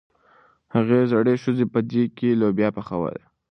[0.75, 3.23] هغې زړې ښځې په دېګ کې لوبیا پخولې.